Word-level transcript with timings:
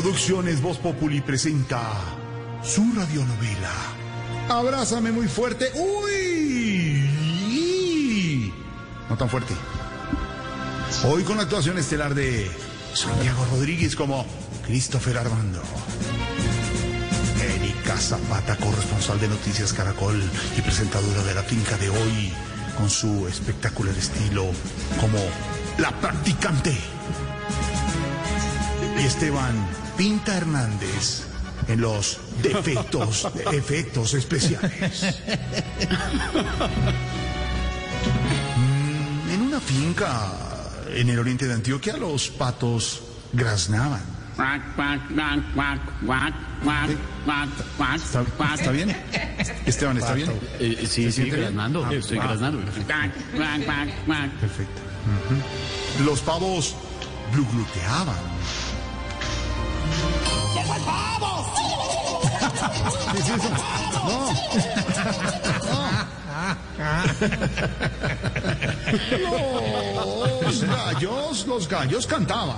Producciones 0.00 0.62
Voz 0.62 0.78
Populi 0.78 1.20
presenta 1.20 1.82
su 2.62 2.92
radionovela. 2.94 3.72
Abrázame 4.48 5.10
muy 5.10 5.26
fuerte. 5.26 5.72
¡Uy! 5.74 7.02
No 9.10 9.16
tan 9.16 9.28
fuerte. 9.28 9.54
Hoy 11.04 11.24
con 11.24 11.38
la 11.38 11.42
actuación 11.42 11.78
estelar 11.78 12.14
de 12.14 12.48
Santiago 12.94 13.44
Rodríguez 13.50 13.96
como 13.96 14.24
Christopher 14.64 15.18
Armando. 15.18 15.60
Erika 17.56 17.96
Zapata, 17.96 18.54
corresponsal 18.54 19.18
de 19.18 19.26
Noticias 19.26 19.72
Caracol 19.72 20.22
y 20.56 20.60
presentadora 20.60 21.24
de 21.24 21.34
la 21.34 21.42
finca 21.42 21.76
de 21.76 21.88
hoy, 21.88 22.32
con 22.76 22.88
su 22.88 23.26
espectacular 23.26 23.98
estilo 23.98 24.44
como 25.00 25.18
la 25.78 25.90
practicante. 26.00 26.76
Y 28.98 29.04
Esteban 29.04 29.54
Pinta 29.96 30.36
Hernández 30.36 31.24
en 31.68 31.80
los 31.80 32.18
defectos, 32.42 33.28
efectos 33.52 34.14
especiales. 34.14 35.16
Mm, 38.56 39.30
en 39.30 39.42
una 39.42 39.60
finca 39.60 40.32
en 40.94 41.10
el 41.10 41.18
oriente 41.18 41.46
de 41.46 41.54
Antioquia 41.54 41.96
los 41.96 42.28
patos 42.28 43.02
graznaban. 43.32 44.00
¿Está, 47.96 48.54
está 48.54 48.70
bien? 48.70 48.96
Esteban, 49.66 49.98
¿está 49.98 50.14
bien? 50.14 50.30
Eh, 50.60 50.86
sí, 50.88 51.10
sí, 51.10 51.28
graznando. 51.28 51.84
Ah, 51.84 51.92
Estoy 51.92 52.18
ah. 52.18 52.22
graznando. 52.24 52.60
Perfecto. 54.40 54.80
Ujú. 55.26 56.04
Los 56.04 56.20
pavos 56.20 56.76
glugluteaban. 57.32 58.16
¿Qué 63.12 63.18
es 63.18 63.28
eso? 63.30 63.50
No. 64.04 65.38
Los 70.42 70.62
gallos, 70.64 71.46
los 71.46 71.68
gallos 71.68 72.06
cantaban. 72.06 72.56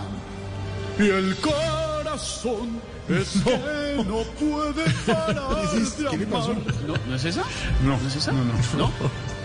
Y 0.98 1.08
el 1.08 1.36
corazón 1.36 2.80
es 3.08 3.30
que 3.42 4.04
no 4.06 4.22
puede 4.38 4.84
parar 5.06 5.70
¿Qué 5.72 5.78
es- 5.82 5.90
qué 5.94 6.02
le 6.16 6.18
de 6.18 6.26
pasó? 6.26 6.50
amar. 6.52 6.64
¿No, 6.86 6.94
¿No 7.08 7.14
es 7.16 7.24
esa? 7.24 7.42
No, 7.82 7.98
¿No 7.98 8.08
es 8.08 8.16
esa? 8.16 8.32
no, 8.32 8.44
no. 8.44 8.52
¿No? 8.78 8.90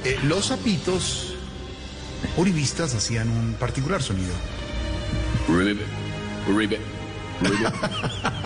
Eh, 0.03 0.19
los 0.23 0.45
sapitos 0.47 1.33
uribistas 2.37 2.93
hacían 2.93 3.29
un 3.29 3.53
particular 3.53 4.01
sonido. 4.03 4.33
Ribbit, 5.47 6.79
ribbit, 7.41 7.73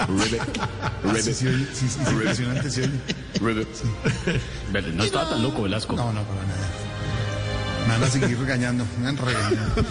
ribbit, 0.07 0.41
ribbit, 1.03 1.21
Sí, 1.23 1.33
sí, 1.33 1.47
oye, 1.47 1.67
sí, 1.73 1.87
sí, 1.89 1.99
es 2.01 2.07
impresionante, 2.09 2.71
sí, 2.71 2.81
ribbit. 3.41 3.67
No 4.95 5.03
estaba 5.03 5.29
tan 5.29 5.43
loco 5.43 5.63
Velasco. 5.63 5.95
No, 5.95 6.11
no, 6.13 6.23
para 6.23 6.41
nada. 6.43 6.69
Me 7.87 7.93
van 7.93 8.03
a 8.03 8.07
seguir 8.07 8.37
regañando, 8.37 8.85
me 9.01 9.07
han 9.07 9.17
regañado. 9.17 9.85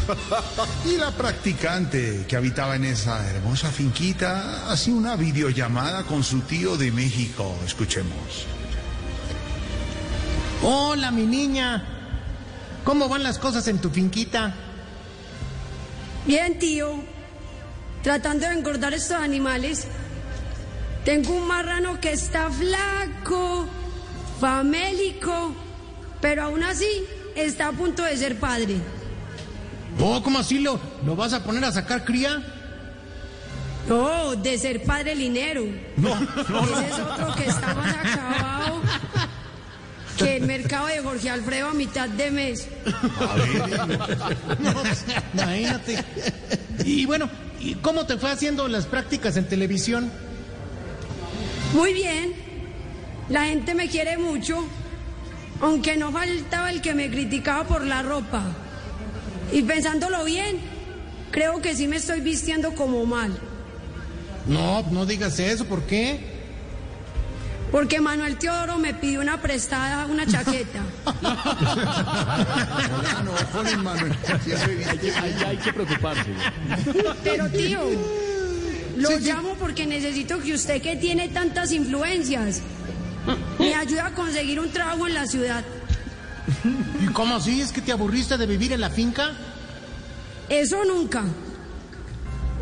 Y 0.84 0.97
la 0.97 1.11
practicante 1.11 2.27
que 2.28 2.37
habitaba 2.37 2.77
en 2.77 2.84
esa 2.84 3.28
hermosa 3.28 3.71
finquita 3.71 4.71
hacía 4.71 4.95
una 4.95 5.17
videollamada 5.17 6.05
con 6.05 6.23
su 6.23 6.41
tío 6.41 6.77
de 6.77 6.93
México. 6.93 7.56
Escuchemos. 7.67 8.47
Hola, 10.62 11.11
mi 11.11 11.27
niña. 11.27 11.84
¿Cómo 12.84 13.09
van 13.09 13.23
las 13.23 13.39
cosas 13.39 13.67
en 13.69 13.78
tu 13.78 13.91
finquita? 13.91 14.55
Bien, 16.27 16.59
tío. 16.59 17.18
Tratando 18.03 18.47
de 18.47 18.55
engordar 18.55 18.95
estos 18.95 19.19
animales. 19.19 19.87
Tengo 21.05 21.35
un 21.35 21.47
marrano 21.47 22.01
que 22.01 22.13
está 22.13 22.51
flaco, 22.51 23.67
famélico, 24.41 25.55
pero 26.21 26.45
aún 26.45 26.63
así 26.63 27.05
está 27.35 27.69
a 27.69 27.73
punto 27.73 28.03
de 28.03 28.17
ser 28.17 28.39
padre. 28.39 28.77
Oh, 30.01 30.23
¿cómo 30.23 30.39
así 30.39 30.59
lo, 30.61 30.79
lo 31.05 31.17
vas 31.17 31.33
a 31.33 31.43
poner 31.43 31.65
a 31.65 31.73
sacar 31.73 32.05
cría? 32.05 32.43
No, 33.89 34.37
de 34.37 34.59
ser 34.59 34.83
padre 34.83 35.15
linero. 35.15 35.65
No, 35.97 36.15
Ese 36.15 36.87
es 36.89 36.99
otro 36.99 37.35
que 37.35 37.47
está 37.47 37.75
más 37.75 37.97
acabado 37.97 38.83
que 40.19 40.37
el 40.37 40.47
mercado 40.47 40.89
de 40.89 41.01
Jorge 41.01 41.31
Alfredo 41.31 41.69
a 41.69 41.75
mitad 41.75 42.09
de 42.09 42.31
mes. 42.31 42.69
No, 44.59 44.73
pues, 44.75 45.05
imagínate. 45.33 46.05
Y 46.85 47.07
bueno, 47.07 47.31
¿y 47.61 47.75
cómo 47.75 48.07
te 48.07 48.17
fue 48.17 48.31
haciendo 48.31 48.69
las 48.69 48.87
prácticas 48.87 49.37
en 49.37 49.47
televisión? 49.47 50.11
Muy 51.75 51.93
bien. 51.93 52.33
La 53.29 53.45
gente 53.45 53.75
me 53.75 53.89
quiere 53.89 54.17
mucho, 54.17 54.65
aunque 55.61 55.97
no 55.97 56.11
faltaba 56.13 56.71
el 56.71 56.81
que 56.81 56.95
me 56.95 57.11
criticaba 57.11 57.65
por 57.65 57.85
la 57.85 58.03
ropa. 58.03 58.43
Y 59.53 59.63
pensándolo 59.63 60.25
bien, 60.25 60.59
creo 61.31 61.61
que 61.61 61.75
sí 61.75 61.87
me 61.87 61.97
estoy 61.97 62.21
vistiendo 62.21 62.75
como 62.75 63.05
mal. 63.05 63.39
No, 64.47 64.83
no 64.91 65.05
digas 65.05 65.39
eso, 65.39 65.67
¿por 65.67 65.83
qué? 65.83 66.38
Porque 67.71 68.01
Manuel 68.01 68.39
Teodoro 68.39 68.79
me 68.79 68.95
pidió 68.95 69.21
una 69.21 69.41
prestada, 69.41 70.06
una 70.06 70.27
chaqueta. 70.27 70.81
Hola, 71.05 73.23
no, 73.25 73.33
Juan 73.53 73.83
Manuel. 73.83 74.15
Sí, 74.45 74.53
hay 75.47 75.56
que 75.59 75.73
preocuparse. 75.73 76.33
Pero 77.23 77.49
tío, 77.51 77.81
lo 78.97 79.19
llamo 79.19 79.55
porque 79.55 79.87
necesito 79.87 80.41
que 80.41 80.55
usted 80.55 80.81
que 80.81 80.97
tiene 80.97 81.29
tantas 81.29 81.73
influencias 81.73 82.62
me 83.59 83.75
ayude 83.75 84.00
a 84.00 84.15
conseguir 84.15 84.61
un 84.61 84.71
trabajo 84.71 85.06
en 85.06 85.15
la 85.15 85.27
ciudad. 85.27 85.65
¿Y 87.00 87.06
cómo 87.09 87.37
así? 87.37 87.61
¿Es 87.61 87.73
que 87.73 87.83
te 87.83 87.93
aburriste 87.93 88.39
de 88.39 88.47
vivir 88.47 88.73
en 88.73 88.81
la 88.81 88.89
finca? 88.89 89.33
Eso 90.49 90.83
nunca. 90.85 91.25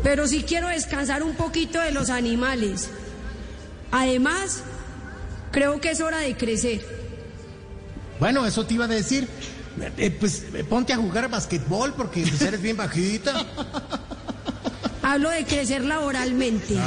Pero 0.03 0.27
sí 0.27 0.43
quiero 0.43 0.67
descansar 0.67 1.23
un 1.23 1.35
poquito 1.35 1.79
de 1.79 1.91
los 1.91 2.09
animales. 2.09 2.89
Además, 3.91 4.63
creo 5.57 5.81
que 5.81 5.89
es 5.89 6.01
hora 6.01 6.19
de 6.19 6.37
crecer. 6.37 6.85
Bueno, 8.19 8.45
eso 8.45 8.67
te 8.67 8.75
iba 8.75 8.85
a 8.85 8.87
decir. 8.87 9.27
Eh, 9.97 10.11
pues 10.11 10.45
eh, 10.53 10.63
ponte 10.63 10.93
a 10.93 10.97
jugar 10.97 11.29
basquetbol 11.31 11.93
porque 11.95 12.21
pues, 12.21 12.39
eres 12.43 12.61
bien 12.61 12.77
bajita. 12.77 13.43
Hablo 15.01 15.31
de 15.31 15.45
crecer 15.45 15.83
laboralmente. 15.83 16.77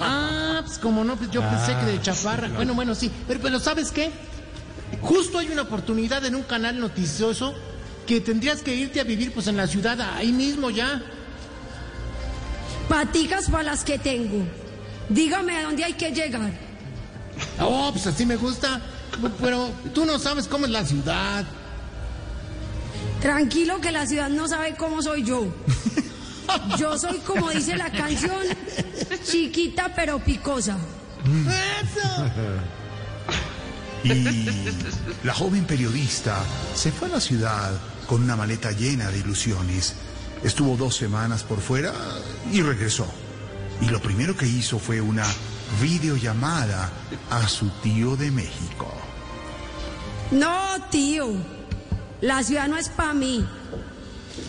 Ah, 0.00 0.62
pues 0.64 0.78
como 0.78 1.04
no, 1.04 1.16
pues 1.16 1.30
yo 1.30 1.42
pensé 1.42 1.76
que 1.76 1.84
de 1.84 2.00
chaparra. 2.00 2.48
Bueno, 2.48 2.72
bueno, 2.72 2.94
sí. 2.94 3.10
Pero, 3.28 3.40
pero 3.40 3.60
¿sabes 3.60 3.90
qué? 3.90 4.10
Justo 5.02 5.38
hay 5.38 5.48
una 5.48 5.62
oportunidad 5.62 6.24
en 6.24 6.34
un 6.34 6.44
canal 6.44 6.80
noticioso 6.80 7.54
que 8.06 8.22
tendrías 8.22 8.62
que 8.62 8.74
irte 8.74 9.00
a 9.00 9.04
vivir 9.04 9.32
pues 9.32 9.48
en 9.48 9.58
la 9.58 9.66
ciudad, 9.66 10.00
ahí 10.00 10.32
mismo 10.32 10.70
ya. 10.70 11.02
Paticas 12.88 13.50
para 13.50 13.64
las 13.64 13.84
que 13.84 13.98
tengo. 13.98 14.46
Dígame 15.10 15.58
a 15.58 15.64
dónde 15.64 15.84
hay 15.84 15.92
que 15.92 16.10
llegar. 16.10 16.71
Oh, 17.60 17.90
pues 17.92 18.06
así 18.06 18.26
me 18.26 18.36
gusta. 18.36 18.80
Pero 19.40 19.70
tú 19.94 20.04
no 20.04 20.18
sabes 20.18 20.46
cómo 20.46 20.66
es 20.66 20.72
la 20.72 20.84
ciudad. 20.84 21.44
Tranquilo 23.20 23.80
que 23.80 23.92
la 23.92 24.06
ciudad 24.06 24.28
no 24.28 24.48
sabe 24.48 24.74
cómo 24.76 25.02
soy 25.02 25.24
yo. 25.24 25.46
Yo 26.78 26.98
soy 26.98 27.18
como 27.18 27.50
dice 27.50 27.76
la 27.76 27.90
canción, 27.90 28.42
chiquita 29.24 29.92
pero 29.94 30.18
picosa. 30.18 30.76
Eso. 31.24 32.30
Y 34.02 34.46
la 35.22 35.32
joven 35.32 35.64
periodista 35.64 36.36
se 36.74 36.90
fue 36.90 37.08
a 37.08 37.12
la 37.12 37.20
ciudad 37.20 37.70
con 38.06 38.22
una 38.22 38.36
maleta 38.36 38.72
llena 38.72 39.08
de 39.10 39.18
ilusiones. 39.18 39.94
Estuvo 40.42 40.76
dos 40.76 40.96
semanas 40.96 41.44
por 41.44 41.60
fuera 41.60 41.94
y 42.52 42.60
regresó. 42.62 43.06
Y 43.80 43.86
lo 43.86 44.00
primero 44.02 44.36
que 44.36 44.46
hizo 44.46 44.78
fue 44.78 45.00
una 45.00 45.24
videollamada 45.80 46.90
a 47.30 47.48
su 47.48 47.68
tío 47.82 48.16
de 48.16 48.30
México. 48.30 48.92
No, 50.30 50.76
tío. 50.90 51.28
La 52.20 52.42
ciudad 52.42 52.68
no 52.68 52.76
es 52.76 52.88
para 52.88 53.12
mí. 53.12 53.46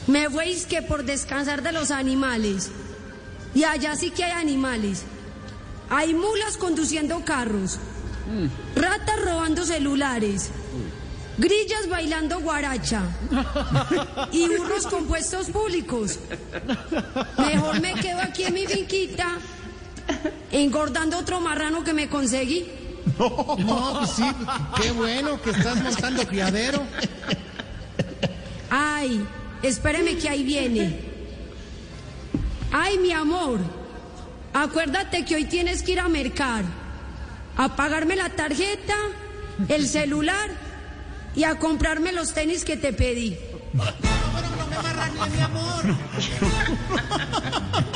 Me 0.08 0.30
fue 0.30 0.56
que 0.70 0.82
por 0.82 1.04
descansar 1.04 1.62
de 1.62 1.72
los 1.72 1.92
animales. 1.92 2.72
Y 3.54 3.64
allá 3.64 3.96
sí 3.96 4.12
que 4.12 4.24
hay 4.24 4.32
animales. 4.32 5.04
Hay 5.90 6.14
mulas 6.14 6.58
conduciendo 6.58 7.24
carros. 7.26 7.80
Ratas 8.76 9.22
robando 9.22 9.66
celulares. 9.66 10.50
Grillas 11.38 11.90
bailando 11.90 12.40
guaracha. 12.40 13.02
Y 14.32 14.48
burros 14.48 14.88
con 14.88 15.06
puestos 15.06 15.50
públicos. 15.50 16.20
Mejor 17.38 17.82
me 17.82 17.94
quedo 17.96 18.22
aquí 18.22 18.44
en 18.44 18.54
mi 18.54 18.68
finquita 18.68 19.38
engordando 20.52 21.18
otro 21.18 21.40
marrano 21.40 21.84
que 21.84 21.94
me 21.94 22.08
conseguí. 22.10 22.66
No, 23.20 24.00
pues 24.00 24.12
sí, 24.12 24.24
qué 24.82 24.92
bueno 24.92 25.40
que 25.42 25.52
estás 25.52 25.82
montando 25.82 26.26
criadero. 26.26 26.82
Ay, 28.70 29.24
espéreme 29.62 30.18
que 30.18 30.30
ahí 30.30 30.44
viene. 30.44 31.00
Ay, 32.72 32.98
mi 32.98 33.12
amor, 33.12 33.60
acuérdate 34.54 35.26
que 35.26 35.36
hoy 35.36 35.46
tienes 35.46 35.84
que 35.84 35.92
ir 35.92 36.00
a 36.00 36.08
mercar, 36.10 36.64
a 37.56 37.76
pagarme 37.76 38.16
la 38.16 38.30
tarjeta, 38.30 38.96
el 39.68 39.88
celular 39.88 40.50
y 41.36 41.44
a 41.44 41.60
comprarme 41.60 42.14
los 42.14 42.34
tenis 42.34 42.66
que 42.66 42.78
te 42.78 42.94
pedí. 42.94 43.38
No, 43.74 43.84
pero 44.02 44.48
no 44.58 45.30
me 45.30 45.36
mi 45.36 45.42
amor. 45.44 45.84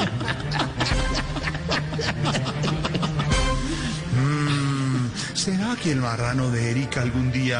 ¿Será 5.67 5.81
que 5.81 5.91
el 5.91 5.99
marrano 5.99 6.49
de 6.49 6.71
Erika 6.71 7.01
algún 7.01 7.29
día 7.29 7.59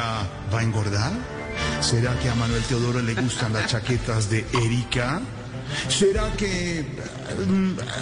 va 0.50 0.60
a 0.60 0.62
engordar? 0.62 1.12
¿Será 1.82 2.18
que 2.18 2.30
a 2.30 2.34
Manuel 2.36 2.62
Teodoro 2.62 3.02
le 3.02 3.12
gustan 3.14 3.52
las 3.52 3.66
chaquetas 3.66 4.30
de 4.30 4.46
Erika? 4.64 5.20
¿Será 5.90 6.32
que 6.32 6.86
mm, 7.46 7.52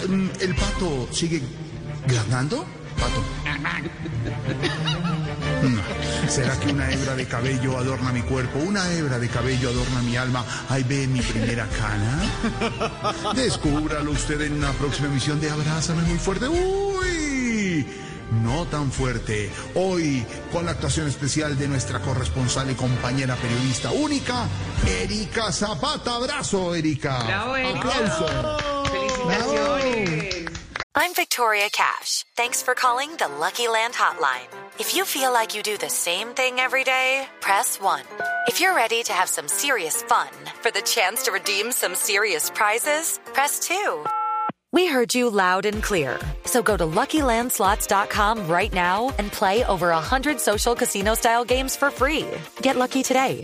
mm, 0.09 0.29
el 0.39 0.55
pato 0.55 1.09
sigue 1.11 1.41
ganando? 2.07 2.65
Pato. 2.97 3.21
¿Será 6.29 6.57
que 6.57 6.71
una 6.71 6.89
hebra 6.89 7.13
de 7.13 7.25
cabello 7.25 7.77
adorna 7.77 8.13
mi 8.13 8.21
cuerpo? 8.21 8.59
¿Una 8.59 8.89
hebra 8.93 9.19
de 9.19 9.27
cabello 9.27 9.71
adorna 9.71 10.01
mi 10.03 10.15
alma? 10.15 10.45
Ahí 10.69 10.83
ve 10.83 11.05
mi 11.05 11.19
primera 11.19 11.67
cana. 11.67 13.33
Descúbralo 13.35 14.11
usted 14.11 14.39
en 14.39 14.53
una 14.53 14.71
próxima 14.71 15.09
emisión 15.09 15.41
de 15.41 15.49
Abrázame 15.49 16.03
muy 16.03 16.17
fuerte. 16.17 16.47
¡Uy! 16.47 17.16
No 18.47 18.65
tan 18.65 18.89
fuerte. 18.93 19.51
Hoy, 19.75 20.25
con 20.53 20.65
la 20.65 20.71
actuación 20.71 21.05
especial 21.05 21.57
de 21.57 21.67
nuestra 21.67 21.99
corresponsal 21.99 22.71
y 22.71 22.75
compañera 22.75 23.35
periodista 23.35 23.91
única, 23.91 24.47
Erika 24.87 25.51
Zapata. 25.51 26.15
Abrazo, 26.15 26.73
Erika. 26.73 27.23
Bravo. 27.25 27.55
Aplauso. 27.55 28.25
Felicitaciones. 28.85 30.47
I'm 30.95 31.13
Victoria 31.13 31.69
Cash. 31.69 32.25
Thanks 32.37 32.63
for 32.63 32.73
calling 32.73 33.09
the 33.17 33.27
Lucky 33.27 33.67
Land 33.67 33.95
Hotline. 33.95 34.47
If 34.79 34.95
you 34.95 35.03
feel 35.03 35.33
like 35.33 35.53
you 35.53 35.61
do 35.61 35.77
the 35.77 35.89
same 35.89 36.29
thing 36.29 36.61
every 36.61 36.85
day, 36.85 37.27
press 37.41 37.81
1. 37.81 38.01
If 38.47 38.61
you're 38.61 38.73
ready 38.73 39.03
to 39.03 39.11
have 39.11 39.27
some 39.27 39.49
serious 39.49 40.01
fun 40.03 40.29
for 40.61 40.71
the 40.71 40.81
chance 40.81 41.23
to 41.23 41.31
redeem 41.31 41.73
some 41.73 41.95
serious 41.95 42.49
prizes, 42.49 43.19
press 43.33 43.59
2. 43.59 44.05
We 44.73 44.87
heard 44.87 45.15
you 45.15 45.29
loud 45.29 45.65
and 45.65 45.81
clear. 45.81 46.19
So 46.45 46.61
go 46.61 46.75
to 46.75 46.85
LuckyLandSlots.com 46.85 48.47
right 48.47 48.73
now 48.73 49.13
and 49.17 49.31
play 49.31 49.63
over 49.65 49.89
100 49.89 50.39
social 50.39 50.75
casino-style 50.75 51.45
games 51.45 51.75
for 51.75 51.89
free. 51.89 52.25
Get 52.61 52.75
lucky 52.75 53.01
today 53.03 53.41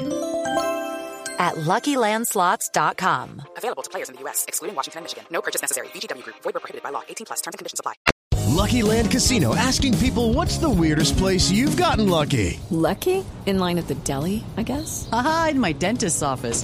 at 1.40 1.56
LuckyLandSlots.com. 1.56 3.42
Available 3.58 3.84
to 3.84 3.90
players 3.90 4.10
in 4.10 4.16
the 4.16 4.22
U.S., 4.22 4.46
excluding 4.48 4.75
Washington 4.75 5.00
and 5.00 5.06
Michigan. 5.06 5.25
No 5.31 5.42
purchase 5.42 5.62
necessary. 5.62 5.88
VGW 5.88 6.24
Group. 6.24 6.36
Void 6.44 6.54
where 6.54 6.62
prohibited 6.62 6.84
by 6.84 6.90
law. 6.90 7.02
18 7.08 7.26
plus. 7.26 7.42
Terms 7.42 7.56
and 7.56 7.60
conditions 7.60 7.80
apply. 7.80 7.94
Lucky 8.54 8.84
Land 8.84 9.10
Casino 9.10 9.56
asking 9.56 9.98
people 9.98 10.34
what's 10.34 10.58
the 10.58 10.69
weirdest 10.69 11.18
place 11.18 11.50
you've 11.50 11.76
gotten 11.76 12.10
lucky? 12.10 12.60
Lucky? 12.69 13.26
In 13.46 13.60
line 13.60 13.78
at 13.78 13.88
the 13.88 13.96
deli, 13.96 14.44
I 14.58 14.64
guess? 14.64 15.10
Aha, 15.12 15.50
in 15.52 15.60
my 15.60 15.72
dentist's 15.74 16.22
office. 16.22 16.64